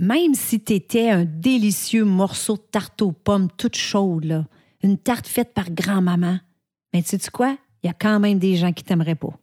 même 0.00 0.32
si 0.34 0.58
tu 0.58 0.72
étais 0.72 1.10
un 1.10 1.26
délicieux 1.26 2.06
morceau 2.06 2.56
de 2.56 2.62
tarte 2.62 3.02
aux 3.02 3.12
pommes 3.12 3.48
toute 3.58 3.76
chaude, 3.76 4.46
une 4.82 4.96
tarte 4.96 5.26
faite 5.26 5.52
par 5.52 5.70
grand-maman, 5.70 6.38
mais 6.94 7.02
tu 7.02 7.18
sais 7.18 7.30
quoi? 7.30 7.58
Il 7.82 7.86
y 7.86 7.90
a 7.90 7.92
quand 7.92 8.18
même 8.18 8.38
des 8.38 8.56
gens 8.56 8.72
qui 8.72 8.82
t'aimeraient 8.82 9.14
pas. 9.14 9.38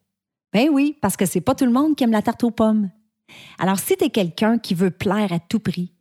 Ben 0.52 0.70
oui, 0.72 0.98
parce 1.00 1.16
que 1.16 1.28
c'est 1.28 1.42
pas 1.42 1.54
tout 1.54 1.66
le 1.66 1.72
monde 1.72 1.96
qui 1.96 2.04
aime 2.04 2.12
la 2.12 2.24
tarte 2.24 2.44
aux 2.44 2.50
pommes. 2.50 2.90
Alors, 3.60 3.78
si 3.78 3.96
tu 3.98 4.06
es 4.06 4.10
quelqu'un 4.10 4.58
qui 4.58 4.74
veut 4.74 4.90
plaire 4.90 5.32
à 5.32 5.38
tout 5.38 5.60
prix, 5.60 5.94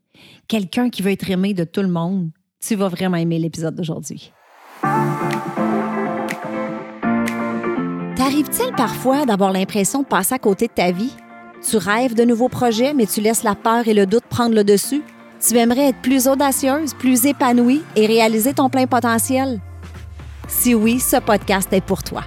quelqu'un 0.49 0.89
qui 0.89 1.03
veut 1.03 1.13
être 1.13 1.31
aimé 1.31 1.53
de 1.53 1.65
tout 1.65 1.83
le 1.83 1.89
monde, 1.89 2.31
tu 2.67 2.77
vas 2.77 2.89
vraiment 2.89 3.19
aimer 3.19 3.39
l'épisode 3.39 3.75
d'aujourd'hui. 3.75 4.33
T'arrive-t-il 8.17 8.75
parfois 8.75 9.27
d'avoir 9.27 9.53
l'impression 9.53 10.01
de 10.01 10.07
passer 10.07 10.35
à 10.35 10.39
côté 10.39 10.67
de 10.69 10.73
ta 10.73 10.93
vie? 10.93 11.13
Tu 11.69 11.79
rêves 11.79 12.15
de 12.15 12.23
nouveaux 12.23 12.49
projets, 12.49 12.95
mais 12.95 13.07
tu 13.07 13.21
laisses 13.21 13.43
la 13.43 13.57
peur 13.57 13.89
et 13.89 13.95
le 13.95 14.07
doute 14.07 14.23
prendre 14.31 14.55
le 14.55 14.63
dessus? 14.63 15.03
Tu 15.45 15.57
aimerais 15.57 15.89
être 15.89 16.01
plus 16.01 16.29
audacieuse, 16.29 16.95
plus 16.95 17.27
épanouie 17.27 17.83
et 17.97 18.07
réaliser 18.07 18.55
ton 18.55 18.69
plein 18.69 18.87
potentiel? 18.87 19.61
Si 20.47 20.77
oui, 20.77 21.01
ce 21.01 21.17
podcast 21.17 21.73
est 21.73 21.81
pour 21.81 22.05
toi. 22.05 22.23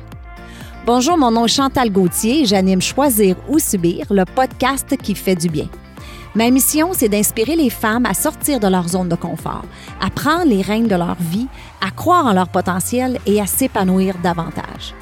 Bonjour, 0.85 1.17
mon 1.17 1.31
nom 1.31 1.45
est 1.45 1.55
Chantal 1.55 1.89
Gauthier 1.89 2.41
et 2.41 2.45
j'anime 2.45 2.81
Choisir 2.81 3.37
ou 3.47 3.59
Subir, 3.59 4.07
le 4.09 4.25
podcast 4.25 4.97
qui 4.97 5.15
fait 5.15 5.35
du 5.35 5.47
bien. 5.47 5.69
Ma 6.35 6.49
mission, 6.49 6.89
c'est 6.91 7.07
d'inspirer 7.07 7.55
les 7.55 7.69
femmes 7.69 8.05
à 8.05 8.13
sortir 8.13 8.59
de 8.59 8.67
leur 8.67 8.89
zone 8.89 9.07
de 9.07 9.15
confort, 9.15 9.63
à 10.01 10.09
prendre 10.09 10.49
les 10.49 10.61
rênes 10.61 10.89
de 10.89 10.95
leur 10.95 11.15
vie, 11.15 11.47
à 11.79 11.91
croire 11.91 12.25
en 12.25 12.33
leur 12.33 12.49
potentiel 12.49 13.19
et 13.25 13.39
à 13.39 13.45
s'épanouir 13.45 14.15
davantage. 14.21 14.93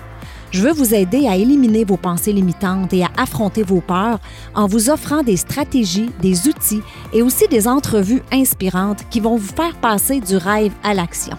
Je 0.52 0.62
veux 0.62 0.72
vous 0.72 0.94
aider 0.94 1.28
à 1.28 1.36
éliminer 1.36 1.84
vos 1.84 1.98
pensées 1.98 2.32
limitantes 2.32 2.94
et 2.94 3.04
à 3.04 3.10
affronter 3.18 3.64
vos 3.64 3.82
peurs 3.82 4.20
en 4.56 4.66
vous 4.66 4.90
offrant 4.90 5.22
des 5.22 5.36
stratégies, 5.36 6.10
des 6.22 6.48
outils 6.48 6.82
et 7.12 7.22
aussi 7.22 7.48
des 7.50 7.68
entrevues 7.68 8.24
inspirantes 8.32 9.04
qui 9.10 9.20
vont 9.20 9.36
vous 9.36 9.54
faire 9.54 9.76
passer 9.76 10.22
du 10.22 10.38
rêve 10.38 10.72
à 10.84 10.94
l'action. 10.94 11.38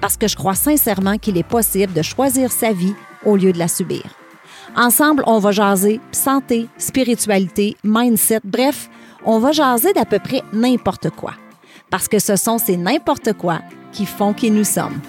Parce 0.00 0.16
que 0.16 0.26
je 0.26 0.36
crois 0.36 0.54
sincèrement 0.54 1.18
qu'il 1.18 1.38
est 1.38 1.46
possible 1.46 1.92
de 1.92 2.02
choisir 2.02 2.50
sa 2.50 2.72
vie 2.72 2.94
au 3.24 3.36
lieu 3.36 3.52
de 3.52 3.58
la 3.58 3.68
subir. 3.68 4.02
Ensemble, 4.76 5.22
on 5.26 5.38
va 5.38 5.52
jaser 5.52 6.00
santé, 6.12 6.68
spiritualité, 6.78 7.76
mindset, 7.84 8.40
bref, 8.44 8.90
on 9.24 9.38
va 9.38 9.52
jaser 9.52 9.92
d'à 9.92 10.04
peu 10.04 10.18
près 10.18 10.42
n'importe 10.52 11.10
quoi. 11.10 11.32
Parce 11.90 12.08
que 12.08 12.18
ce 12.18 12.36
sont 12.36 12.58
ces 12.58 12.76
n'importe 12.76 13.32
quoi 13.32 13.60
qui 13.92 14.04
font 14.04 14.34
qui 14.34 14.50
nous 14.50 14.64
sommes. 14.64 15.00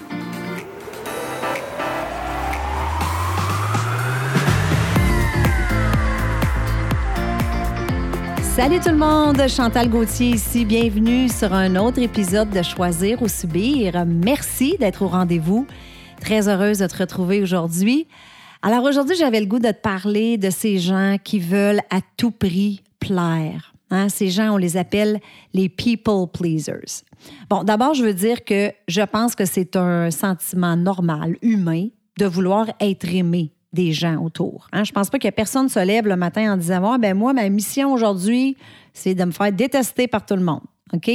Salut 8.56 8.80
tout 8.80 8.90
le 8.90 8.96
monde, 8.96 9.48
Chantal 9.48 9.88
Gauthier 9.88 10.30
ici. 10.30 10.64
Bienvenue 10.64 11.28
sur 11.28 11.54
un 11.54 11.76
autre 11.76 12.00
épisode 12.00 12.50
de 12.50 12.62
Choisir 12.62 13.22
ou 13.22 13.28
Subir. 13.28 14.04
Merci 14.04 14.76
d'être 14.76 15.02
au 15.02 15.06
rendez-vous. 15.06 15.68
Très 16.20 16.48
heureuse 16.48 16.78
de 16.78 16.86
te 16.88 16.96
retrouver 16.96 17.40
aujourd'hui. 17.42 18.08
Alors 18.60 18.82
aujourd'hui, 18.82 19.14
j'avais 19.16 19.38
le 19.38 19.46
goût 19.46 19.60
de 19.60 19.70
te 19.70 19.80
parler 19.80 20.36
de 20.36 20.50
ces 20.50 20.78
gens 20.78 21.16
qui 21.22 21.38
veulent 21.38 21.80
à 21.90 22.00
tout 22.16 22.32
prix 22.32 22.82
plaire. 22.98 23.72
Hein, 23.90 24.08
ces 24.08 24.30
gens, 24.30 24.54
on 24.54 24.56
les 24.56 24.76
appelle 24.76 25.20
les 25.54 25.68
people 25.68 26.26
pleasers. 26.32 27.04
Bon, 27.48 27.62
d'abord, 27.62 27.94
je 27.94 28.02
veux 28.02 28.14
dire 28.14 28.44
que 28.44 28.72
je 28.88 29.02
pense 29.02 29.36
que 29.36 29.44
c'est 29.44 29.76
un 29.76 30.10
sentiment 30.10 30.76
normal, 30.76 31.36
humain, 31.40 31.86
de 32.18 32.26
vouloir 32.26 32.66
être 32.80 33.14
aimé 33.14 33.52
des 33.72 33.92
gens 33.92 34.16
autour. 34.22 34.66
Hein. 34.72 34.84
Je 34.84 34.92
pense 34.92 35.10
pas 35.10 35.18
que 35.18 35.28
personne 35.30 35.68
se 35.68 35.78
lève 35.78 36.06
le 36.06 36.16
matin 36.16 36.52
en 36.52 36.56
disant 36.56 36.98
ben 36.98 37.16
moi, 37.16 37.32
ma 37.32 37.48
mission 37.48 37.92
aujourd'hui, 37.92 38.56
c'est 38.92 39.14
de 39.14 39.24
me 39.24 39.30
faire 39.30 39.52
détester 39.52 40.08
par 40.08 40.26
tout 40.26 40.36
le 40.36 40.42
monde. 40.42 40.62
OK? 40.92 41.10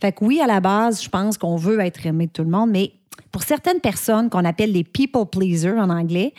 Fait 0.00 0.12
que 0.12 0.24
oui, 0.24 0.40
à 0.40 0.46
la 0.46 0.60
base, 0.60 1.02
je 1.02 1.08
pense 1.08 1.38
qu'on 1.38 1.56
veut 1.56 1.78
être 1.80 2.04
aimé 2.06 2.26
de 2.26 2.32
tout 2.32 2.42
le 2.42 2.50
monde, 2.50 2.70
mais 2.70 2.92
pour 3.30 3.42
certaines 3.44 3.80
personnes 3.80 4.28
qu'on 4.28 4.44
appelle 4.44 4.72
les 4.72 4.84
people 4.84 5.26
pleasers 5.30 5.78
en 5.78 5.88
anglais, 5.88 6.34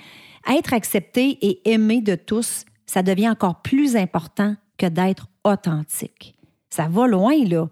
être 0.50 0.74
accepté 0.74 1.38
et 1.42 1.72
aimé 1.72 2.02
de 2.02 2.16
tous, 2.16 2.66
ça 2.86 3.04
devient 3.04 3.30
encore 3.30 3.62
plus 3.62 3.96
important 3.96 4.56
que 4.78 4.88
d'être 4.88 5.28
authentique. 5.46 6.36
Ça 6.70 6.88
va 6.90 7.08
loin, 7.08 7.36
là. 7.46 7.68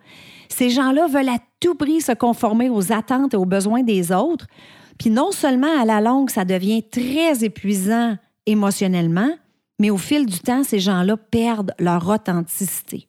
Ces 0.49 0.69
gens-là 0.69 1.07
veulent 1.07 1.29
à 1.29 1.39
tout 1.59 1.75
prix 1.75 2.01
se 2.01 2.11
conformer 2.11 2.69
aux 2.69 2.91
attentes 2.91 3.33
et 3.33 3.37
aux 3.37 3.45
besoins 3.45 3.83
des 3.83 4.11
autres 4.11 4.47
puis 4.99 5.09
non 5.09 5.31
seulement 5.31 5.79
à 5.79 5.85
la 5.85 6.01
longue, 6.01 6.29
ça 6.29 6.45
devient 6.45 6.83
très 6.83 7.43
épuisant 7.43 8.17
émotionnellement, 8.45 9.31
mais 9.79 9.89
au 9.89 9.97
fil 9.97 10.25
du 10.25 10.39
temps, 10.39 10.63
ces 10.63 10.79
gens-là 10.79 11.15
perdent 11.15 11.73
leur 11.79 12.07
authenticité. 12.07 13.07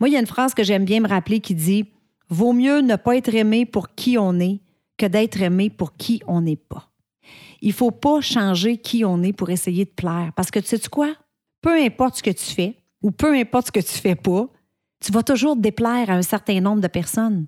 Moi, 0.00 0.08
il 0.08 0.12
y 0.12 0.16
a 0.16 0.20
une 0.20 0.26
phrase 0.26 0.54
que 0.54 0.64
j'aime 0.64 0.84
bien 0.84 1.00
me 1.00 1.08
rappeler 1.08 1.40
qui 1.40 1.54
dit 1.54 1.86
Vaut 2.28 2.52
mieux 2.52 2.80
ne 2.80 2.96
pas 2.96 3.16
être 3.16 3.34
aimé 3.34 3.64
pour 3.64 3.94
qui 3.94 4.18
on 4.18 4.40
est 4.40 4.60
que 4.96 5.06
d'être 5.06 5.40
aimé 5.40 5.70
pour 5.70 5.96
qui 5.96 6.20
on 6.26 6.40
n'est 6.40 6.56
pas. 6.56 6.90
Il 7.60 7.72
faut 7.72 7.90
pas 7.92 8.20
changer 8.20 8.76
qui 8.76 9.04
on 9.04 9.22
est 9.22 9.32
pour 9.32 9.50
essayer 9.50 9.84
de 9.84 9.90
plaire. 9.90 10.32
Parce 10.34 10.50
que 10.50 10.58
tu 10.58 10.66
sais 10.66 10.88
quoi? 10.90 11.14
Peu 11.62 11.80
importe 11.80 12.16
ce 12.16 12.22
que 12.22 12.30
tu 12.30 12.44
fais 12.44 12.76
ou 13.02 13.10
peu 13.10 13.34
importe 13.34 13.68
ce 13.68 13.72
que 13.72 13.80
tu 13.80 13.98
fais 13.98 14.16
pas, 14.16 14.48
tu 15.00 15.12
vas 15.12 15.22
toujours 15.22 15.56
déplaire 15.56 16.10
à 16.10 16.14
un 16.14 16.22
certain 16.22 16.60
nombre 16.60 16.80
de 16.80 16.88
personnes. 16.88 17.46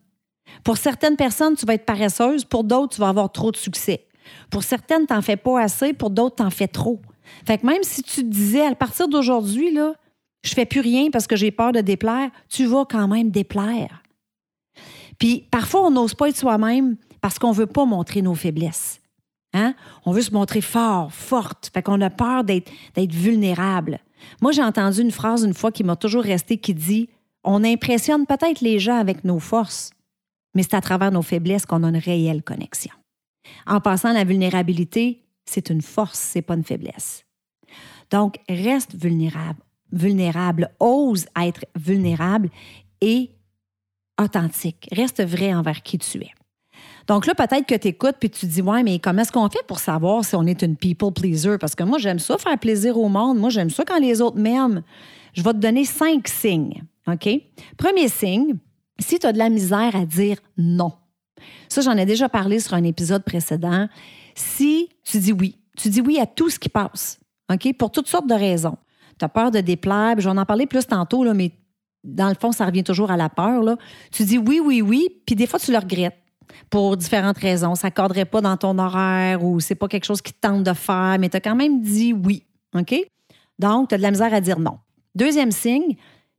Pour 0.65 0.77
certaines 0.77 1.17
personnes, 1.17 1.57
tu 1.57 1.67
vas 1.67 1.75
être 1.75 1.87
paresseuse, 1.87 2.45
pour 2.45 2.65
d'autres, 2.65 2.95
tu 2.95 3.01
vas 3.01 3.09
avoir 3.09 3.31
trop 3.31 3.51
de 3.51 3.57
succès. 3.57 4.07
Pour 4.51 4.63
certaines, 4.63 5.07
tu 5.07 5.15
n'en 5.15 5.23
fais 5.23 5.37
pas 5.37 5.61
assez, 5.61 5.93
pour 5.93 6.11
d'autres, 6.11 6.37
tu 6.37 6.43
en 6.43 6.51
fais 6.51 6.69
trop. 6.69 7.01
Fait 7.45 7.59
que 7.59 7.67
même 7.67 7.83
si 7.83 8.03
tu 8.03 8.23
te 8.23 8.29
disais, 8.29 8.67
à 8.67 8.75
partir 8.75 9.09
d'aujourd'hui, 9.09 9.73
là, 9.73 9.95
je 10.45 10.55
fais 10.55 10.67
plus 10.67 10.81
rien 10.81 11.11
parce 11.11 11.27
que 11.27 11.37
j'ai 11.37 11.51
peur 11.51 11.73
de 11.73 11.81
déplaire, 11.81 12.31
tu 12.49 12.67
vas 12.67 12.85
quand 12.89 13.09
même 13.09 13.31
déplaire. 13.31 14.03
Puis 15.19 15.47
parfois, 15.51 15.87
on 15.87 15.91
n'ose 15.91 16.15
pas 16.15 16.29
être 16.29 16.37
soi-même 16.37 16.97
parce 17.21 17.39
qu'on 17.39 17.51
ne 17.51 17.57
veut 17.57 17.67
pas 17.67 17.85
montrer 17.85 18.23
nos 18.23 18.35
faiblesses. 18.35 19.01
Hein? 19.55 19.75
On 20.05 20.13
veut 20.13 20.23
se 20.23 20.33
montrer 20.33 20.61
fort, 20.61 21.13
forte. 21.13 21.71
Fait 21.73 21.83
qu'on 21.83 22.01
a 22.01 22.11
peur 22.11 22.45
d'être 22.45 22.71
vulnérable. 23.13 24.01
Moi, 24.41 24.53
j'ai 24.53 24.63
entendu 24.63 25.01
une 25.01 25.11
phrase 25.11 25.45
une 25.45 25.55
fois 25.55 25.73
qui 25.73 25.85
m'a 25.85 25.97
toujours 25.97 26.23
resté 26.23 26.59
qui 26.59 26.75
dit 26.75 27.09
On 27.43 27.65
impressionne 27.65 28.27
peut-être 28.27 28.61
les 28.61 28.79
gens 28.79 28.99
avec 28.99 29.25
nos 29.25 29.39
forces, 29.39 29.91
mais 30.57 30.63
c'est 30.63 30.75
à 30.75 30.81
travers 30.81 31.13
nos 31.13 31.23
faiblesses 31.23 31.67
qu'on 31.67 31.85
a 31.85 31.89
une 31.89 31.99
réelle 31.99 32.43
connexion. 32.43 32.95
En 33.67 33.81
passant, 33.81 34.13
la 34.13 34.25
vulnérabilité, 34.25 35.23
c'est 35.45 35.69
une 35.69 35.83
force, 35.83 36.19
c'est 36.19 36.43
pas 36.43 36.55
une 36.55 36.65
faiblesse. 36.65 37.25
Donc, 38.11 38.39
reste 38.49 38.95
vulnérable, 38.95 39.61
vulnérable, 39.93 40.71
ose 40.81 41.27
être 41.41 41.67
vulnérable 41.79 42.49
et 43.03 43.31
authentique. 44.21 44.89
Reste 44.93 45.23
vrai 45.23 45.55
envers 45.55 45.83
qui 45.83 45.99
tu 45.99 46.19
es. 46.19 46.31
Donc 47.07 47.27
là, 47.27 47.35
peut-être 47.35 47.67
que 47.67 47.75
tu 47.75 47.89
écoutes 47.89 48.17
puis 48.19 48.31
tu 48.31 48.47
dis 48.47 48.63
Ouais, 48.63 48.83
mais 48.83 48.99
comment 48.99 49.23
est-ce 49.23 49.31
qu'on 49.31 49.49
fait 49.49 49.65
pour 49.67 49.79
savoir 49.79 50.25
si 50.25 50.35
on 50.35 50.45
est 50.45 50.63
une 50.63 50.77
people 50.77 51.13
pleaser? 51.13 51.59
Parce 51.59 51.75
que 51.75 51.85
moi, 51.85 51.99
j'aime 51.99 52.19
ça 52.19 52.39
faire 52.39 52.59
plaisir 52.59 52.99
au 52.99 53.09
monde. 53.09 53.39
Moi, 53.39 53.51
j'aime 53.51 53.71
ça 53.71 53.85
quand 53.85 54.01
les 54.01 54.21
autres 54.21 54.39
m'aiment. 54.39 54.83
Je 55.35 55.43
vais 55.43 55.53
te 55.53 55.59
donner 55.59 55.85
cinq 55.85 56.27
signes. 56.27 56.83
OK? 57.07 57.29
Premier 57.77 58.09
signe, 58.09 58.57
si 58.99 59.19
tu 59.19 59.27
as 59.27 59.33
de 59.33 59.39
la 59.39 59.49
misère 59.49 59.95
à 59.95 60.05
dire 60.07 60.39
non, 60.57 60.93
ça, 61.69 61.81
j'en 61.81 61.97
ai 61.97 62.07
déjà 62.07 62.29
parlé 62.29 62.61
sur 62.61 62.75
un 62.75 62.85
épisode 62.85 63.25
précédent. 63.25 63.89
Si 64.35 64.89
tu 65.05 65.19
dis 65.19 65.33
oui, 65.33 65.59
tu 65.77 65.89
dis 65.89 66.01
oui 66.01 66.19
à 66.19 66.27
tout 66.27 66.51
ce 66.51 66.59
qui 66.59 66.69
passe, 66.69 67.21
OK, 67.53 67.77
pour 67.77 67.91
toutes 67.91 68.09
sortes 68.09 68.27
de 68.27 68.35
raisons. 68.35 68.77
Tu 69.19 69.25
as 69.25 69.29
peur 69.29 69.51
de 69.51 69.61
déplaire, 69.61 70.15
je 70.19 70.29
vais 70.29 70.39
en 70.39 70.45
parler 70.45 70.67
plus 70.67 70.87
tantôt, 70.87 71.23
mais 71.35 71.53
dans 72.05 72.29
le 72.29 72.35
fond, 72.35 72.53
ça 72.53 72.67
revient 72.67 72.85
toujours 72.85 73.11
à 73.11 73.17
la 73.17 73.29
peur. 73.29 73.77
Tu 74.13 74.25
dis 74.25 74.39
oui, 74.39 74.61
oui, 74.63 74.83
oui, 74.83 75.09
puis 75.27 75.35
des 75.35 75.47
fois, 75.47 75.59
tu 75.59 75.73
le 75.73 75.79
regrettes 75.79 76.19
pour 76.71 76.97
différentes 76.97 77.39
raisons. 77.39 77.75
Ça 77.75 77.89
ne 77.89 78.25
pas 78.25 78.41
dans 78.41 78.57
ton 78.57 78.79
horaire 78.79 79.43
ou 79.43 79.61
c'est 79.61 79.75
pas 79.75 79.89
quelque 79.89 80.05
chose 80.05 80.23
qui 80.23 80.33
te 80.33 80.41
tente 80.41 80.63
de 80.63 80.73
faire, 80.73 81.17
mais 81.19 81.29
tu 81.29 81.37
as 81.37 81.41
quand 81.41 81.57
même 81.57 81.81
dit 81.81 82.13
oui. 82.13 82.45
OK? 82.75 82.95
Donc, 83.59 83.89
tu 83.89 83.95
as 83.95 83.99
de 83.99 84.03
la 84.03 84.11
misère 84.11 84.33
à 84.35 84.41
dire 84.41 84.59
non. 84.59 84.79
Deuxième 85.15 85.51
signe, 85.51 85.97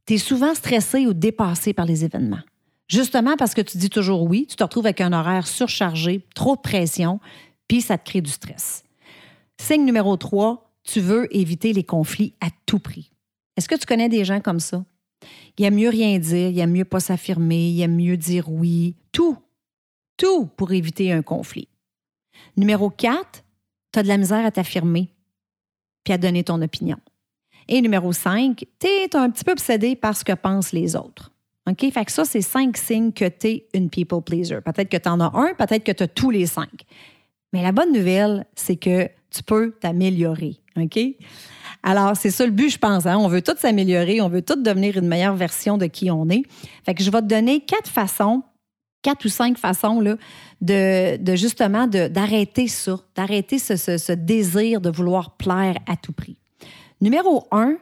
tu 0.07 0.13
es 0.13 0.17
souvent 0.17 0.55
stressé 0.55 1.05
ou 1.05 1.13
dépassé 1.13 1.73
par 1.73 1.85
les 1.85 2.05
événements. 2.05 2.41
Justement 2.87 3.35
parce 3.35 3.53
que 3.53 3.61
tu 3.61 3.77
dis 3.77 3.89
toujours 3.89 4.23
oui, 4.23 4.47
tu 4.49 4.55
te 4.55 4.63
retrouves 4.63 4.85
avec 4.85 5.01
un 5.01 5.11
horaire 5.11 5.45
surchargé, 5.45 6.25
trop 6.33 6.55
de 6.55 6.61
pression, 6.61 7.19
puis 7.67 7.81
ça 7.81 7.97
te 7.97 8.09
crée 8.09 8.21
du 8.21 8.31
stress. 8.31 8.83
Signe 9.59 9.83
numéro 9.83 10.15
3, 10.15 10.71
tu 10.83 11.01
veux 11.01 11.27
éviter 11.35 11.73
les 11.73 11.83
conflits 11.83 12.33
à 12.39 12.47
tout 12.65 12.79
prix. 12.79 13.11
Est-ce 13.57 13.67
que 13.67 13.75
tu 13.75 13.85
connais 13.85 14.07
des 14.07 14.23
gens 14.23 14.39
comme 14.39 14.61
ça? 14.61 14.85
Il 15.57 15.65
aime 15.65 15.75
mieux 15.75 15.89
rien 15.89 16.17
dire, 16.19 16.49
il 16.49 16.59
aime 16.59 16.71
mieux 16.71 16.85
pas 16.85 17.01
s'affirmer, 17.01 17.69
il 17.69 17.81
aime 17.81 17.95
mieux 17.95 18.15
dire 18.15 18.49
oui, 18.49 18.95
tout, 19.11 19.37
tout 20.15 20.45
pour 20.45 20.71
éviter 20.71 21.11
un 21.11 21.23
conflit. 21.23 21.67
Numéro 22.55 22.89
4, 22.89 23.43
tu 23.91 23.99
as 23.99 24.03
de 24.03 24.07
la 24.07 24.17
misère 24.17 24.45
à 24.45 24.51
t'affirmer 24.51 25.09
puis 26.05 26.13
à 26.13 26.17
donner 26.17 26.45
ton 26.45 26.61
opinion. 26.61 26.97
Et 27.67 27.81
numéro 27.81 28.13
5, 28.13 28.65
tu 28.79 28.87
es 28.87 29.15
un 29.15 29.29
petit 29.29 29.43
peu 29.43 29.51
obsédé 29.51 29.95
par 29.95 30.15
ce 30.15 30.23
que 30.23 30.33
pensent 30.33 30.71
les 30.71 30.95
autres. 30.95 31.31
OK? 31.69 31.91
Fait 31.91 32.05
que 32.05 32.11
ça, 32.11 32.23
c'est 32.23 32.41
cinq 32.41 32.77
signes 32.77 33.11
que 33.11 33.27
tu 33.27 33.47
es 33.47 33.67
une 33.73 33.89
people 33.89 34.21
pleaser. 34.21 34.61
Peut-être 34.61 34.89
que 34.89 34.97
tu 34.97 35.09
en 35.09 35.19
as 35.19 35.31
un, 35.37 35.53
peut-être 35.53 35.83
que 35.83 35.91
tu 35.91 36.03
as 36.03 36.07
tous 36.07 36.29
les 36.29 36.45
cinq. 36.45 36.83
Mais 37.51 37.61
la 37.61 37.71
bonne 37.71 37.91
nouvelle, 37.91 38.45
c'est 38.55 38.77
que 38.77 39.09
tu 39.29 39.43
peux 39.43 39.71
t'améliorer. 39.71 40.55
OK? 40.77 40.99
Alors, 41.83 42.15
c'est 42.15 42.31
ça 42.31 42.45
le 42.45 42.51
but, 42.51 42.69
je 42.69 42.77
pense. 42.77 43.05
Hein? 43.05 43.17
On 43.17 43.27
veut 43.27 43.41
tous 43.41 43.57
s'améliorer, 43.57 44.21
on 44.21 44.29
veut 44.29 44.41
tous 44.41 44.55
devenir 44.55 44.97
une 44.97 45.07
meilleure 45.07 45.35
version 45.35 45.77
de 45.77 45.85
qui 45.87 46.09
on 46.09 46.29
est. 46.29 46.43
Fait 46.85 46.93
que 46.93 47.03
je 47.03 47.11
vais 47.11 47.21
te 47.21 47.27
donner 47.27 47.59
quatre 47.61 47.89
façons 47.89 48.43
quatre 49.07 49.25
ou 49.25 49.29
cinq 49.29 49.57
façons 49.57 50.01
là, 50.01 50.17
de, 50.59 51.35
justement 51.35 51.87
d'arrêter 51.87 52.67
ça, 52.67 52.99
d'arrêter 53.15 53.57
ce, 53.57 54.11
désir 54.11 54.81
de 54.81 54.89
vouloir 54.89 55.37
plaire 55.37 55.77
à 55.87 55.95
tout 55.95 56.11
prix. 56.11 56.35
Numéro 57.01 57.47
un, 57.51 57.77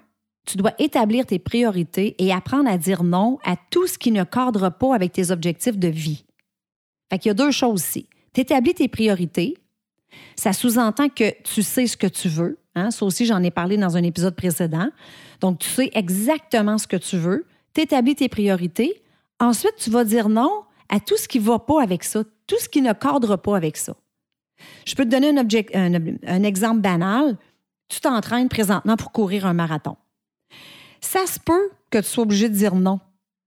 tu 0.45 0.57
dois 0.57 0.73
établir 0.77 1.25
tes 1.25 1.39
priorités 1.39 2.15
et 2.19 2.31
apprendre 2.31 2.69
à 2.69 2.77
dire 2.77 3.03
non 3.03 3.39
à 3.43 3.55
tout 3.69 3.87
ce 3.87 3.97
qui 3.97 4.11
ne 4.11 4.23
cadre 4.23 4.69
pas 4.69 4.93
avec 4.93 5.13
tes 5.13 5.31
objectifs 5.31 5.77
de 5.77 5.87
vie. 5.87 6.25
Fait 7.09 7.19
qu'il 7.19 7.29
y 7.29 7.31
a 7.31 7.35
deux 7.35 7.51
choses 7.51 7.81
ici. 7.81 8.09
Tu 8.33 8.41
établis 8.41 8.73
tes 8.73 8.87
priorités. 8.87 9.57
Ça 10.35 10.53
sous-entend 10.53 11.09
que 11.09 11.33
tu 11.43 11.63
sais 11.63 11.87
ce 11.87 11.97
que 11.97 12.07
tu 12.07 12.29
veux. 12.29 12.59
Hein? 12.75 12.91
Ça 12.91 13.05
aussi, 13.05 13.25
j'en 13.25 13.41
ai 13.41 13.51
parlé 13.51 13.77
dans 13.77 13.97
un 13.97 14.03
épisode 14.03 14.35
précédent. 14.35 14.89
Donc, 15.41 15.59
tu 15.59 15.69
sais 15.69 15.89
exactement 15.93 16.77
ce 16.77 16.87
que 16.87 16.97
tu 16.97 17.17
veux. 17.17 17.45
Tu 17.73 17.81
établis 17.81 18.15
tes 18.15 18.29
priorités. 18.29 19.01
Ensuite, 19.39 19.75
tu 19.77 19.89
vas 19.89 20.03
dire 20.03 20.29
non 20.29 20.63
à 20.89 20.99
tout 20.99 21.17
ce 21.17 21.27
qui 21.27 21.39
ne 21.39 21.45
va 21.45 21.59
pas 21.59 21.81
avec 21.81 22.03
ça, 22.03 22.23
tout 22.47 22.59
ce 22.59 22.69
qui 22.69 22.81
ne 22.81 22.93
cadre 22.93 23.35
pas 23.37 23.57
avec 23.57 23.77
ça. 23.77 23.95
Je 24.85 24.95
peux 24.95 25.03
te 25.03 25.09
donner 25.09 25.29
un, 25.29 25.93
un 26.27 26.43
exemple 26.43 26.81
banal. 26.81 27.37
Tu 27.87 27.99
t'entraînes 27.99 28.49
présentement 28.49 28.95
pour 28.95 29.11
courir 29.11 29.45
un 29.45 29.53
marathon. 29.53 29.95
Ça 31.01 31.25
se 31.27 31.39
peut 31.39 31.69
que 31.91 31.99
tu 31.99 32.05
sois 32.05 32.23
obligé 32.23 32.49
de 32.49 32.55
dire 32.55 32.75
non 32.75 32.99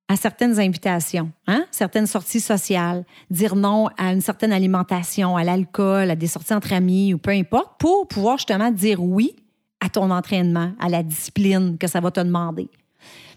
à 0.08 0.17
certaines 0.17 0.58
invitations, 0.58 1.31
hein? 1.46 1.67
certaines 1.70 2.06
sorties 2.06 2.40
sociales, 2.40 3.05
dire 3.31 3.55
non 3.55 3.88
à 3.99 4.12
une 4.12 4.23
certaine 4.23 4.52
alimentation, 4.52 5.37
à 5.37 5.44
l'alcool, 5.44 6.11
à 6.11 6.17
des 6.17 6.26
sorties 6.26 6.55
entre 6.55 6.73
amis 6.73 7.12
ou 7.12 7.19
peu 7.19 7.31
importe, 7.31 7.79
pour 7.79 8.08
pouvoir 8.08 8.38
justement 8.38 8.70
dire 8.70 9.02
oui 9.02 9.37
à 9.81 9.90
ton 9.90 10.11
entraînement, 10.11 10.73
à 10.81 10.88
la 10.88 11.02
discipline 11.02 11.76
que 11.76 11.87
ça 11.87 12.00
va 12.00 12.11
te 12.11 12.20
demander. 12.20 12.69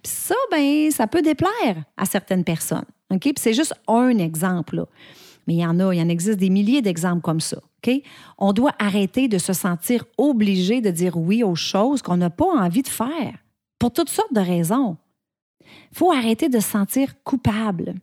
Puis 0.01 0.12
ça, 0.13 0.36
ben, 0.50 0.89
ça 0.92 1.07
peut 1.07 1.21
déplaire 1.21 1.83
à 1.98 2.06
certaines 2.06 2.44
personnes. 2.44 2.86
OK? 3.12 3.21
Puis 3.21 3.33
c'est 3.38 3.53
juste 3.53 3.75
un 3.88 4.18
exemple. 4.18 4.86
Il 5.51 5.59
y 5.59 5.65
en 5.65 5.80
a, 5.80 5.94
il 5.94 6.01
en 6.01 6.09
existe 6.09 6.39
des 6.39 6.50
milliers 6.50 6.81
d'exemples 6.81 7.21
comme 7.21 7.42
ça. 7.42 7.57
On 8.38 8.53
doit 8.53 8.74
arrêter 8.80 9.27
de 9.27 9.38
se 9.38 9.53
sentir 9.53 10.06
obligé 10.18 10.81
de 10.81 10.92
dire 10.92 11.18
oui 11.18 11.44
aux 11.44 11.56
choses 11.56 12.01
qu'on 12.01 12.18
n'a 12.18 12.30
pas 12.30 12.45
envie 12.45 12.83
de 12.83 12.88
faire 12.88 13.33
pour 13.80 13.92
toutes 13.92 14.09
sortes 14.09 14.33
de 14.33 14.39
raisons. 14.39 14.98
Il 15.92 15.98
faut 15.98 16.12
arrêter 16.12 16.50
de 16.50 16.59
se 16.59 16.69
sentir 16.69 17.15
coupable. 17.24 17.95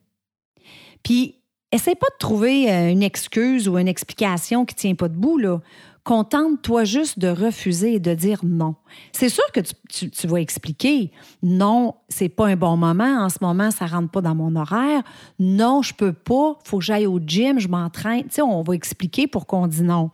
Puis, 1.03 1.37
essaie 1.71 1.95
pas 1.95 2.09
de 2.09 2.19
trouver 2.19 2.71
euh, 2.71 2.91
une 2.91 3.03
excuse 3.03 3.69
ou 3.69 3.79
une 3.79 3.89
explication 3.89 4.65
qui 4.65 4.75
ne 4.75 4.79
tient 4.81 4.95
pas 4.95 5.09
debout. 5.09 5.39
Là. 5.39 5.61
Contente-toi 6.05 6.85
juste 6.85 7.19
de 7.19 7.29
refuser 7.29 7.95
et 7.95 8.01
de 8.01 8.15
dire 8.15 8.41
non. 8.43 8.77
C'est 9.13 9.29
sûr 9.29 9.45
que 9.53 9.61
tu, 9.61 10.27
vas 10.27 10.41
expliquer 10.41 11.13
non, 11.43 11.97
c'est 12.09 12.29
pas 12.29 12.47
un 12.47 12.57
bon 12.57 12.77
moment. 12.77 13.25
En 13.25 13.29
ce 13.29 13.39
moment, 13.41 13.71
ça 13.71 13.87
rentre 13.87 14.11
pas 14.11 14.21
dans 14.21 14.35
mon 14.35 14.57
horaire. 14.57 15.03
Non, 15.39 15.83
je 15.83 15.93
peux 15.93 16.13
pas. 16.13 16.59
Faut 16.65 16.79
que 16.79 16.85
j'aille 16.85 17.07
au 17.07 17.21
gym, 17.21 17.59
je 17.59 17.69
m'entraîne. 17.69 18.25
Tu 18.25 18.37
sais, 18.37 18.43
on 18.43 18.63
va 18.63 18.75
expliquer 18.75 19.27
pour 19.27 19.47
qu'on 19.47 19.67
dise 19.67 19.83
non. 19.83 20.11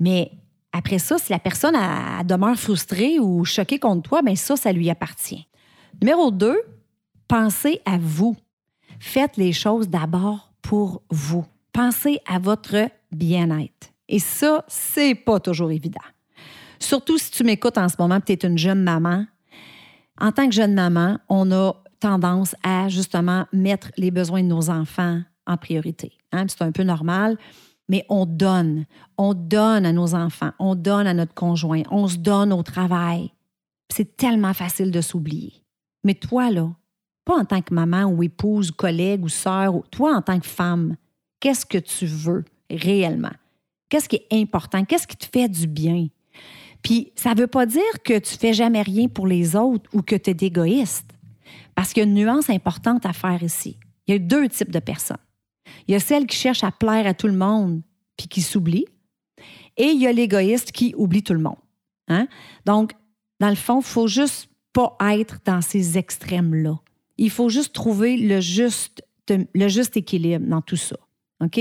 Mais 0.00 0.32
après 0.72 0.98
ça, 0.98 1.18
si 1.18 1.30
la 1.30 1.38
personne 1.38 1.76
demeure 2.26 2.56
frustrée 2.56 3.20
ou 3.20 3.44
choquée 3.44 3.78
contre 3.78 4.08
toi, 4.08 4.22
bien 4.22 4.34
ça, 4.34 4.56
ça 4.56 4.72
lui 4.72 4.90
appartient. 4.90 5.46
Numéro 6.00 6.30
deux, 6.30 6.58
pensez 7.28 7.80
à 7.84 7.98
vous. 7.98 8.36
Faites 8.98 9.36
les 9.36 9.52
choses 9.52 9.88
d'abord 9.88 10.52
pour 10.62 11.02
vous. 11.10 11.44
Pensez 11.72 12.20
à 12.26 12.38
votre 12.38 12.88
bien-être. 13.12 13.91
Et 14.08 14.18
ça, 14.18 14.64
c'est 14.68 15.14
pas 15.14 15.40
toujours 15.40 15.70
évident. 15.70 16.00
Surtout 16.78 17.18
si 17.18 17.30
tu 17.30 17.44
m'écoutes 17.44 17.78
en 17.78 17.88
ce 17.88 17.96
moment, 17.98 18.20
tu 18.20 18.32
es 18.32 18.44
une 18.44 18.58
jeune 18.58 18.82
maman. 18.82 19.24
En 20.20 20.32
tant 20.32 20.48
que 20.48 20.54
jeune 20.54 20.74
maman, 20.74 21.18
on 21.28 21.50
a 21.52 21.74
tendance 22.00 22.56
à 22.64 22.88
justement 22.88 23.46
mettre 23.52 23.90
les 23.96 24.10
besoins 24.10 24.42
de 24.42 24.48
nos 24.48 24.70
enfants 24.70 25.22
en 25.46 25.56
priorité. 25.56 26.12
Hein? 26.32 26.46
C'est 26.48 26.62
un 26.62 26.72
peu 26.72 26.82
normal, 26.82 27.38
mais 27.88 28.04
on 28.08 28.26
donne. 28.26 28.86
On 29.16 29.34
donne 29.34 29.86
à 29.86 29.92
nos 29.92 30.14
enfants, 30.14 30.50
on 30.58 30.74
donne 30.74 31.06
à 31.06 31.14
notre 31.14 31.34
conjoint, 31.34 31.82
on 31.90 32.08
se 32.08 32.16
donne 32.16 32.52
au 32.52 32.62
travail. 32.62 33.32
C'est 33.88 34.16
tellement 34.16 34.54
facile 34.54 34.90
de 34.90 35.00
s'oublier. 35.00 35.52
Mais 36.04 36.14
toi, 36.14 36.50
là, 36.50 36.74
pas 37.24 37.38
en 37.38 37.44
tant 37.44 37.62
que 37.62 37.72
maman 37.72 38.04
ou 38.04 38.22
épouse, 38.22 38.70
collègue 38.72 39.24
ou 39.24 39.28
sœur, 39.28 39.74
toi 39.90 40.16
en 40.16 40.22
tant 40.22 40.40
que 40.40 40.46
femme, 40.46 40.96
qu'est-ce 41.38 41.66
que 41.66 41.78
tu 41.78 42.06
veux 42.06 42.44
réellement? 42.70 43.32
Qu'est-ce 43.92 44.08
qui 44.08 44.16
est 44.16 44.40
important? 44.40 44.86
Qu'est-ce 44.86 45.06
qui 45.06 45.18
te 45.18 45.26
fait 45.26 45.50
du 45.50 45.66
bien? 45.66 46.08
Puis, 46.82 47.12
ça 47.14 47.34
ne 47.34 47.40
veut 47.40 47.46
pas 47.46 47.66
dire 47.66 47.82
que 48.02 48.18
tu 48.18 48.38
fais 48.38 48.54
jamais 48.54 48.80
rien 48.80 49.06
pour 49.06 49.26
les 49.26 49.54
autres 49.54 49.90
ou 49.92 50.00
que 50.00 50.16
tu 50.16 50.30
es 50.30 50.46
égoïste. 50.46 51.10
Parce 51.74 51.92
qu'il 51.92 52.02
y 52.02 52.06
a 52.06 52.08
une 52.08 52.14
nuance 52.14 52.48
importante 52.48 53.04
à 53.04 53.12
faire 53.12 53.42
ici. 53.42 53.76
Il 54.06 54.12
y 54.12 54.14
a 54.14 54.18
deux 54.18 54.48
types 54.48 54.70
de 54.70 54.78
personnes. 54.78 55.18
Il 55.86 55.92
y 55.92 55.94
a 55.94 56.00
celles 56.00 56.26
qui 56.26 56.38
cherchent 56.38 56.64
à 56.64 56.70
plaire 56.70 57.06
à 57.06 57.12
tout 57.12 57.26
le 57.26 57.36
monde 57.36 57.82
puis 58.16 58.28
qui 58.28 58.40
s'oublient. 58.40 58.88
Et 59.76 59.88
il 59.88 60.00
y 60.00 60.06
a 60.06 60.12
l'égoïste 60.12 60.72
qui 60.72 60.94
oublie 60.96 61.22
tout 61.22 61.34
le 61.34 61.40
monde. 61.40 61.60
Hein? 62.08 62.28
Donc, 62.64 62.92
dans 63.40 63.50
le 63.50 63.56
fond, 63.56 63.80
il 63.80 63.86
faut 63.86 64.08
juste 64.08 64.48
pas 64.72 64.96
être 65.02 65.36
dans 65.44 65.60
ces 65.60 65.98
extrêmes-là. 65.98 66.80
Il 67.18 67.28
faut 67.28 67.50
juste 67.50 67.74
trouver 67.74 68.16
le 68.16 68.40
juste, 68.40 69.02
le 69.28 69.68
juste 69.68 69.98
équilibre 69.98 70.46
dans 70.46 70.62
tout 70.62 70.76
ça. 70.76 70.96
OK? 71.44 71.60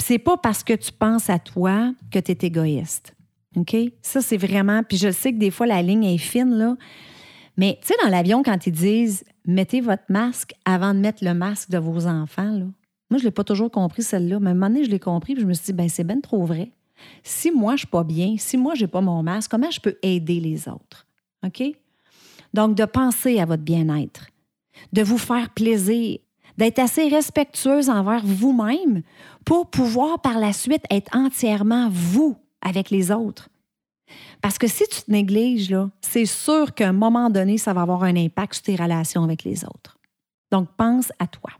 C'est 0.00 0.18
pas 0.18 0.36
parce 0.36 0.64
que 0.64 0.72
tu 0.72 0.92
penses 0.92 1.30
à 1.30 1.38
toi 1.38 1.92
que 2.10 2.18
tu 2.18 2.32
es 2.32 2.38
égoïste. 2.42 3.14
OK? 3.56 3.76
Ça, 4.00 4.20
c'est 4.20 4.36
vraiment. 4.36 4.82
Puis 4.82 4.96
je 4.96 5.10
sais 5.10 5.32
que 5.32 5.38
des 5.38 5.50
fois, 5.50 5.66
la 5.66 5.82
ligne 5.82 6.04
est 6.04 6.18
fine, 6.18 6.54
là. 6.54 6.76
Mais 7.56 7.78
tu 7.82 7.88
sais, 7.88 7.94
dans 8.02 8.08
l'avion, 8.08 8.42
quand 8.42 8.66
ils 8.66 8.72
disent 8.72 9.24
mettez 9.46 9.80
votre 9.80 10.04
masque 10.08 10.54
avant 10.64 10.94
de 10.94 11.00
mettre 11.00 11.24
le 11.24 11.34
masque 11.34 11.70
de 11.70 11.78
vos 11.78 12.06
enfants, 12.06 12.50
là. 12.50 12.66
Moi, 13.10 13.18
je 13.18 13.24
ne 13.24 13.28
l'ai 13.28 13.30
pas 13.30 13.44
toujours 13.44 13.70
compris, 13.70 14.02
celle-là. 14.02 14.40
Mais 14.40 14.48
à 14.48 14.50
un 14.52 14.54
moment 14.54 14.68
donné, 14.68 14.84
je 14.84 14.90
l'ai 14.90 14.98
compris, 14.98 15.34
puis 15.34 15.42
je 15.42 15.46
me 15.46 15.52
suis 15.52 15.66
dit, 15.66 15.72
ben 15.74 15.88
c'est 15.88 16.04
bien 16.04 16.20
trop 16.20 16.46
vrai. 16.46 16.70
Si 17.22 17.50
moi, 17.50 17.72
je 17.72 17.74
ne 17.74 17.78
suis 17.78 17.86
pas 17.88 18.04
bien, 18.04 18.36
si 18.38 18.56
moi, 18.56 18.74
je 18.74 18.82
n'ai 18.82 18.88
pas 18.88 19.02
mon 19.02 19.22
masque, 19.22 19.50
comment 19.50 19.70
je 19.70 19.80
peux 19.80 19.96
aider 20.02 20.40
les 20.40 20.66
autres? 20.68 21.06
OK? 21.44 21.62
Donc, 22.54 22.74
de 22.74 22.84
penser 22.84 23.38
à 23.38 23.44
votre 23.44 23.62
bien-être, 23.62 24.28
de 24.92 25.02
vous 25.02 25.18
faire 25.18 25.50
plaisir, 25.50 26.18
d'être 26.58 26.78
assez 26.78 27.08
respectueuse 27.08 27.88
envers 27.88 28.22
vous-même 28.24 29.02
pour 29.44 29.70
pouvoir 29.70 30.20
par 30.20 30.38
la 30.38 30.52
suite 30.52 30.84
être 30.90 31.14
entièrement 31.16 31.88
vous 31.90 32.36
avec 32.60 32.90
les 32.90 33.10
autres. 33.10 33.48
Parce 34.40 34.58
que 34.58 34.66
si 34.66 34.84
tu 34.88 35.02
te 35.02 35.10
négliges, 35.10 35.76
c'est 36.00 36.26
sûr 36.26 36.74
qu'à 36.74 36.88
un 36.88 36.92
moment 36.92 37.30
donné, 37.30 37.58
ça 37.58 37.72
va 37.72 37.82
avoir 37.82 38.02
un 38.02 38.16
impact 38.16 38.54
sur 38.54 38.62
tes 38.64 38.76
relations 38.76 39.24
avec 39.24 39.44
les 39.44 39.64
autres. 39.64 39.98
Donc, 40.50 40.68
pense 40.76 41.12
à 41.18 41.26
toi. 41.26 41.50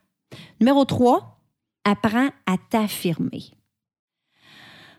Numéro 0.61 0.85
3, 0.85 1.41
apprends 1.85 2.29
à 2.47 2.57
t'affirmer. 2.71 3.45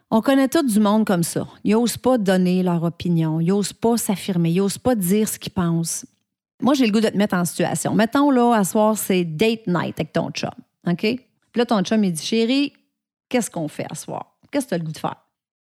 On 0.10 0.22
connaît 0.22 0.48
tout 0.48 0.64
du 0.64 0.80
monde 0.80 1.06
comme 1.06 1.24
ça. 1.24 1.48
Ils 1.64 1.74
n'osent 1.74 1.98
pas 1.98 2.18
donner 2.18 2.62
leur 2.64 2.84
opinion. 2.84 3.40
Ils 3.40 3.48
n'osent 3.48 3.74
pas 3.74 3.98
s'affirmer. 3.98 4.52
Ils 4.52 4.60
n'osent 4.60 4.78
pas 4.78 4.96
dire 4.96 5.28
ce 5.28 5.40
qu'ils 5.40 5.52
pensent. 5.52 6.06
Moi, 6.64 6.76
j'ai 6.76 6.86
le 6.86 6.94
goût 6.94 7.02
de 7.02 7.10
te 7.10 7.18
mettre 7.18 7.36
en 7.36 7.44
situation. 7.44 7.94
Mettons, 7.94 8.32
là, 8.32 8.54
à 8.54 8.64
soir, 8.64 8.98
c'est 8.98 9.26
date 9.26 9.68
night 9.68 10.00
avec 10.00 10.14
ton 10.14 10.32
chum. 10.32 10.50
OK? 10.88 11.02
Puis 11.02 11.26
là, 11.56 11.66
ton 11.66 11.84
chum, 11.84 12.02
il 12.06 12.14
dit 12.14 12.24
Chérie, 12.24 12.72
qu'est-ce 13.28 13.52
qu'on 13.52 13.68
fait 13.68 13.86
à 13.92 13.96
soir? 13.96 14.38
Qu'est-ce 14.50 14.66
que 14.66 14.70
tu 14.70 14.76
as 14.76 14.78
le 14.78 14.86
goût 14.86 14.94
de 14.94 14.98
faire? 14.98 15.18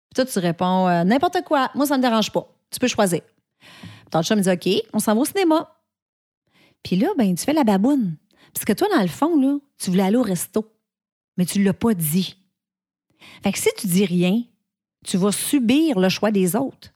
Puis 0.08 0.14
toi, 0.14 0.24
tu 0.24 0.38
réponds 0.38 0.86
euh, 0.88 1.02
N'importe 1.02 1.42
quoi. 1.44 1.68
Moi, 1.74 1.86
ça 1.86 1.96
ne 1.96 1.98
me 1.98 2.08
dérange 2.08 2.30
pas. 2.30 2.46
Tu 2.70 2.78
peux 2.78 2.86
choisir. 2.86 3.22
Puis 3.58 4.10
ton 4.12 4.22
chum, 4.22 4.38
il 4.38 4.42
dit 4.42 4.50
OK, 4.50 4.88
on 4.92 5.00
s'en 5.00 5.16
va 5.16 5.22
au 5.22 5.24
cinéma. 5.24 5.68
Puis 6.84 6.94
là, 6.94 7.08
ben, 7.18 7.34
tu 7.34 7.44
fais 7.44 7.52
la 7.52 7.64
baboune. 7.64 8.14
Parce 8.52 8.64
que 8.64 8.72
toi, 8.72 8.86
dans 8.94 9.02
le 9.02 9.08
fond, 9.08 9.36
là, 9.40 9.58
tu 9.78 9.90
voulais 9.90 10.04
aller 10.04 10.16
au 10.16 10.22
resto, 10.22 10.64
mais 11.36 11.44
tu 11.44 11.58
ne 11.58 11.64
l'as 11.64 11.72
pas 11.72 11.94
dit. 11.94 12.36
Fait 13.42 13.50
que 13.50 13.58
si 13.58 13.68
tu 13.76 13.88
dis 13.88 14.04
rien, 14.04 14.42
tu 15.04 15.16
vas 15.16 15.32
subir 15.32 15.98
le 15.98 16.08
choix 16.08 16.30
des 16.30 16.54
autres. 16.54 16.93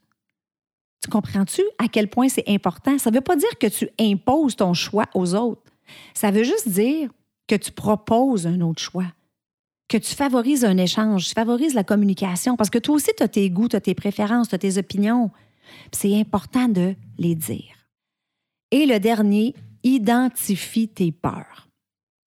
Tu 1.01 1.09
comprends-tu 1.09 1.61
à 1.77 1.87
quel 1.87 2.09
point 2.09 2.29
c'est 2.29 2.47
important? 2.47 2.97
Ça 2.97 3.09
ne 3.09 3.15
veut 3.15 3.21
pas 3.21 3.35
dire 3.35 3.57
que 3.59 3.67
tu 3.67 3.89
imposes 3.99 4.55
ton 4.55 4.73
choix 4.73 5.05
aux 5.13 5.33
autres. 5.35 5.61
Ça 6.13 6.31
veut 6.31 6.43
juste 6.43 6.67
dire 6.67 7.09
que 7.47 7.55
tu 7.55 7.71
proposes 7.71 8.45
un 8.45 8.61
autre 8.61 8.81
choix, 8.81 9.07
que 9.87 9.97
tu 9.97 10.13
favorises 10.13 10.65
un 10.65 10.77
échange, 10.77 11.27
tu 11.27 11.33
favorises 11.33 11.73
la 11.73 11.83
communication, 11.83 12.55
parce 12.55 12.69
que 12.69 12.77
toi 12.77 12.95
aussi, 12.95 13.11
tu 13.17 13.23
as 13.23 13.27
tes 13.27 13.49
goûts, 13.49 13.69
tu 13.69 13.75
as 13.75 13.81
tes 13.81 13.95
préférences, 13.95 14.49
tu 14.49 14.55
as 14.55 14.59
tes 14.59 14.77
opinions. 14.77 15.31
C'est 15.91 16.19
important 16.19 16.67
de 16.67 16.95
les 17.17 17.35
dire. 17.35 17.87
Et 18.71 18.85
le 18.85 18.99
dernier, 18.99 19.55
identifie 19.83 20.87
tes 20.87 21.11
peurs. 21.11 21.69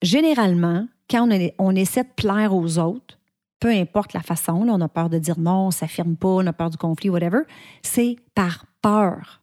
Généralement, 0.02 0.88
quand 1.08 1.30
on, 1.30 1.50
on 1.58 1.76
essaie 1.76 2.04
de 2.04 2.08
plaire 2.16 2.54
aux 2.54 2.78
autres, 2.78 3.18
peu 3.62 3.70
importe 3.70 4.12
la 4.12 4.22
façon, 4.22 4.64
là, 4.64 4.72
on 4.74 4.80
a 4.80 4.88
peur 4.88 5.08
de 5.08 5.18
dire 5.18 5.38
non, 5.38 5.68
on 5.68 5.70
s'affirme 5.70 6.16
pas, 6.16 6.28
on 6.28 6.46
a 6.48 6.52
peur 6.52 6.68
du 6.68 6.76
conflit, 6.76 7.10
whatever, 7.10 7.42
c'est 7.82 8.16
par 8.34 8.66
peur. 8.82 9.40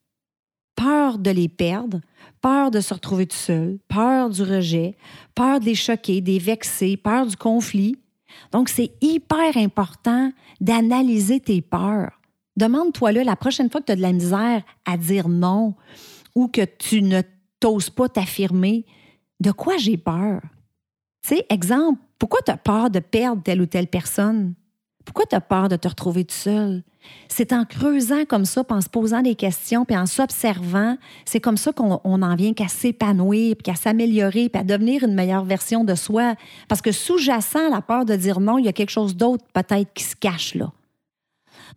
Peur 0.75 1.17
de 1.17 1.31
les 1.31 1.47
perdre, 1.47 2.01
peur 2.41 2.69
de 2.69 2.81
se 2.81 2.93
retrouver 2.93 3.27
tout 3.27 3.37
seul, 3.37 3.79
peur 3.87 4.29
du 4.29 4.43
rejet, 4.43 4.97
peur 5.35 5.61
de 5.61 5.65
les 5.65 5.75
choquer, 5.75 6.19
des 6.19 6.37
vexer, 6.37 6.97
peur 6.97 7.27
du 7.27 7.37
conflit. 7.37 7.95
Donc, 8.51 8.67
c'est 8.67 8.91
hyper 8.99 9.55
important 9.55 10.33
d'analyser 10.59 11.39
tes 11.39 11.61
peurs, 11.61 12.19
Demande-toi-le 12.59 13.21
la 13.21 13.37
prochaine 13.37 13.69
fois 13.69 13.79
que 13.79 13.85
tu 13.85 13.93
as 13.93 13.95
de 13.95 14.01
la 14.01 14.11
misère 14.11 14.63
à 14.83 14.97
dire 14.97 15.29
non 15.29 15.75
ou 16.35 16.49
que 16.49 16.65
tu 16.65 17.01
ne 17.01 17.21
t'oses 17.61 17.89
pas 17.89 18.09
t'affirmer, 18.09 18.85
de 19.39 19.51
quoi 19.51 19.77
j'ai 19.77 19.95
peur? 19.95 20.41
Tu 21.23 21.35
sais, 21.35 21.45
exemple, 21.49 22.01
pourquoi 22.19 22.41
tu 22.45 22.51
as 22.51 22.57
peur 22.57 22.89
de 22.89 22.99
perdre 22.99 23.41
telle 23.41 23.61
ou 23.61 23.65
telle 23.65 23.87
personne? 23.87 24.53
Pourquoi 25.05 25.25
tu 25.25 25.35
as 25.35 25.41
peur 25.41 25.69
de 25.69 25.77
te 25.77 25.87
retrouver 25.87 26.25
tout 26.25 26.35
seul? 26.35 26.83
C'est 27.29 27.53
en 27.53 27.63
creusant 27.63 28.25
comme 28.25 28.45
ça, 28.45 28.63
puis 28.63 28.77
en 28.77 28.81
se 28.81 28.89
posant 28.89 29.21
des 29.21 29.35
questions, 29.35 29.85
puis 29.85 29.97
en 29.97 30.05
s'observant, 30.05 30.97
c'est 31.25 31.39
comme 31.39 31.57
ça 31.57 31.71
qu'on 31.71 31.97
en 32.03 32.35
vient 32.35 32.53
qu'à 32.53 32.67
s'épanouir, 32.67 33.55
puis 33.55 33.63
qu'à 33.63 33.75
s'améliorer, 33.75 34.49
puis 34.49 34.61
à 34.61 34.63
devenir 34.63 35.03
une 35.03 35.15
meilleure 35.15 35.45
version 35.45 35.85
de 35.85 35.95
soi. 35.95 36.35
Parce 36.67 36.81
que 36.81 36.91
sous-jacent 36.91 37.69
la 37.69 37.81
peur 37.81 38.05
de 38.05 38.15
dire 38.15 38.41
non, 38.41 38.57
il 38.57 38.65
y 38.65 38.69
a 38.69 38.73
quelque 38.73 38.91
chose 38.91 39.15
d'autre 39.15 39.45
peut-être 39.53 39.91
qui 39.93 40.03
se 40.03 40.15
cache 40.15 40.55
là. 40.55 40.71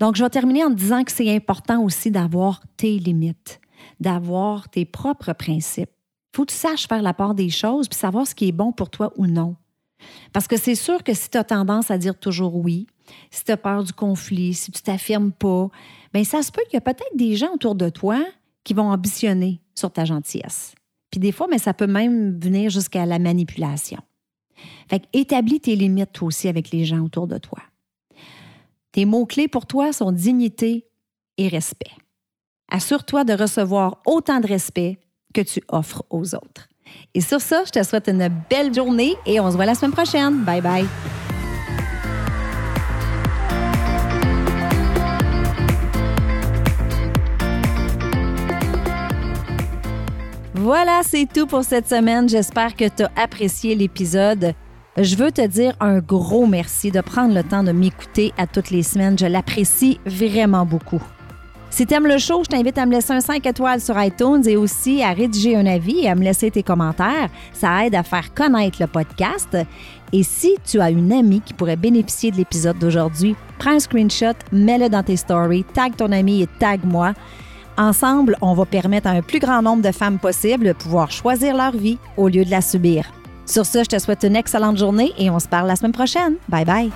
Donc, 0.00 0.16
je 0.16 0.25
vais 0.25 0.30
terminer 0.30 0.64
en 0.64 0.70
disant 0.70 1.04
que 1.04 1.12
c'est 1.12 1.34
important 1.34 1.82
aussi 1.82 2.11
d'avoir 2.11 2.61
tes 2.76 2.99
limites, 2.99 3.61
d'avoir 4.00 4.68
tes 4.68 4.84
propres 4.84 5.32
principes. 5.32 5.90
Il 6.32 6.37
faut 6.37 6.44
que 6.44 6.52
tu 6.52 6.58
saches 6.58 6.88
faire 6.88 7.02
la 7.02 7.14
part 7.14 7.34
des 7.34 7.50
choses, 7.50 7.88
puis 7.88 7.99
savoir 7.99 8.26
ce 8.26 8.34
qui 8.34 8.49
est 8.49 8.52
bon 8.52 8.72
pour 8.72 8.90
toi 8.90 9.12
ou 9.16 9.26
non. 9.26 9.54
Parce 10.32 10.49
que 10.49 10.56
c'est 10.56 10.75
sûr 10.75 11.02
que 11.02 11.14
si 11.14 11.30
tu 11.30 11.38
as 11.38 11.44
tendance 11.44 11.90
à 11.90 11.99
dire 11.99 12.18
toujours 12.18 12.56
oui, 12.56 12.87
si 13.30 13.44
tu 13.44 13.52
as 13.52 13.56
peur 13.56 13.85
du 13.85 13.92
conflit, 13.92 14.54
si 14.54 14.71
tu 14.71 14.82
t'affirmes 14.82 15.32
pas, 15.32 15.68
bien, 16.12 16.25
ça 16.25 16.42
se 16.42 16.52
peut 16.52 16.62
qu'il 16.64 16.75
y 16.75 16.78
a 16.78 16.80
peut-être 16.80 17.16
des 17.16 17.37
gens 17.37 17.52
autour 17.54 17.75
de 17.75 17.88
toi 17.88 18.25
qui 18.64 18.75
vont 18.75 18.90
ambitionner 18.90 19.61
sur 19.75 19.92
ta 19.92 20.04
gentillesse. 20.04 20.75
Puis 21.11 21.21
des 21.21 21.32
fois, 21.32 21.47
ça 21.59 21.75
peut 21.75 21.87
même 21.87 22.38
venir 22.38 22.71
jusqu'à 22.71 23.04
la 23.06 23.18
manipulation. 23.18 23.99
Fait 24.88 25.02
établis 25.12 25.61
tes 25.61 25.76
limites 25.76 26.12
toi 26.12 26.28
aussi 26.28 26.49
avec 26.49 26.71
les 26.71 26.85
gens 26.85 27.00
autour 27.00 27.26
de 27.26 27.38
toi. 27.38 27.59
Tes 28.92 29.04
mots-clés 29.04 29.49
pour 29.49 29.66
toi 29.66 29.92
sont 29.92 30.12
dignité 30.12 30.87
et 31.38 31.49
respect. 31.49 31.92
Assure-toi 32.71 33.25
de 33.25 33.32
recevoir 33.32 34.00
autant 34.06 34.40
de 34.40 34.47
respect 34.47 34.99
que 35.35 35.40
tu 35.40 35.62
offres 35.68 36.04
aux 36.11 36.35
autres. 36.35 36.68
Et 37.15 37.21
sur 37.21 37.41
ça, 37.41 37.62
je 37.67 37.71
te 37.71 37.83
souhaite 37.83 38.09
une 38.09 38.29
belle 38.49 38.75
journée 38.75 39.17
et 39.27 39.41
on 39.41 39.51
se 39.51 39.57
voit 39.57 39.67
la 39.67 39.75
semaine 39.75 39.93
prochaine. 39.93 40.45
Bye 40.45 40.61
bye. 40.61 40.87
Voilà, 50.55 51.01
c'est 51.03 51.27
tout 51.27 51.47
pour 51.47 51.65
cette 51.65 51.89
semaine. 51.89 52.29
J'espère 52.29 52.77
que 52.77 52.89
tu 52.89 53.03
as 53.03 53.11
apprécié 53.17 53.75
l'épisode. 53.75 54.55
Je 54.97 55.17
veux 55.17 55.33
te 55.33 55.45
dire 55.45 55.75
un 55.81 55.99
gros 55.99 56.47
merci 56.47 56.91
de 56.91 57.01
prendre 57.01 57.35
le 57.35 57.43
temps 57.43 57.65
de 57.65 57.73
m'écouter 57.73 58.33
à 58.39 58.47
toutes 58.47 58.71
les 58.71 58.83
semaines. 58.83 59.19
Je 59.19 59.27
l'apprécie 59.27 59.99
vraiment 60.07 60.65
beaucoup. 60.65 61.03
Si 61.73 61.87
tu 61.87 61.95
aimes 61.95 62.07
le 62.07 62.19
show, 62.19 62.43
je 62.45 62.50
t'invite 62.50 62.76
à 62.76 62.85
me 62.85 62.93
laisser 62.93 63.14
un 63.14 63.23
5 63.23 63.47
étoiles 63.47 63.81
sur 63.81 64.00
iTunes 64.00 64.43
et 64.47 64.59
aussi 64.59 65.02
à 65.02 65.14
rédiger 65.14 65.57
un 65.57 65.64
avis 65.64 66.00
et 66.00 66.11
à 66.11 66.14
me 66.14 66.23
laisser 66.23 66.50
tes 66.50 66.62
commentaires. 66.62 67.31
Ça 67.55 67.87
aide 67.87 67.95
à 67.95 68.02
faire 68.02 68.35
connaître 68.35 68.76
le 68.79 68.87
podcast. 68.87 69.57
Et 70.12 70.23
si 70.23 70.55
tu 70.67 70.83
as 70.83 70.91
une 70.91 71.11
amie 71.11 71.41
qui 71.41 71.55
pourrait 71.55 71.76
bénéficier 71.76 72.31
de 72.31 72.37
l'épisode 72.37 72.79
d'aujourd'hui, 72.79 73.35
prends 73.59 73.71
un 73.71 73.81
screenshot, 73.81 74.35
mets-le 74.52 74.91
dans 74.91 75.02
tes 75.02 75.17
stories, 75.17 75.64
tag 75.73 75.97
ton 75.97 76.12
ami 76.12 76.43
et 76.43 76.49
tag 76.59 76.81
moi. 76.85 77.14
Ensemble, 77.79 78.37
on 78.43 78.52
va 78.52 78.67
permettre 78.67 79.07
à 79.07 79.12
un 79.12 79.23
plus 79.23 79.38
grand 79.38 79.62
nombre 79.62 79.83
de 79.83 79.93
femmes 79.93 80.19
possible 80.19 80.67
de 80.67 80.73
pouvoir 80.75 81.11
choisir 81.11 81.57
leur 81.57 81.73
vie 81.73 81.97
au 82.19 82.29
lieu 82.29 82.45
de 82.45 82.50
la 82.50 82.61
subir. 82.61 83.07
Sur 83.47 83.64
ce, 83.64 83.79
je 83.83 83.88
te 83.88 83.99
souhaite 83.99 84.25
une 84.25 84.37
excellente 84.37 84.76
journée 84.76 85.14
et 85.17 85.31
on 85.31 85.41
se 85.41 85.49
parle 85.49 85.69
la 85.69 85.76
semaine 85.76 85.93
prochaine. 85.93 86.35
Bye 86.50 86.67
bye. 86.67 86.91